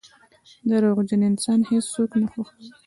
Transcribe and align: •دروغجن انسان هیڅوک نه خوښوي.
•دروغجن 0.69 1.21
انسان 1.29 1.59
هیڅوک 1.69 2.11
نه 2.21 2.27
خوښوي. 2.31 2.69